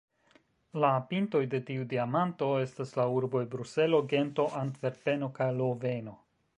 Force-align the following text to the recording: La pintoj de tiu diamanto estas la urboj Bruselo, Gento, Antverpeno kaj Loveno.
La 0.83 0.89
pintoj 1.11 1.41
de 1.51 1.59
tiu 1.67 1.85
diamanto 1.91 2.49
estas 2.63 2.97
la 3.01 3.07
urboj 3.19 3.45
Bruselo, 3.55 4.03
Gento, 4.15 4.51
Antverpeno 4.67 5.35
kaj 5.41 5.55
Loveno. 5.63 6.23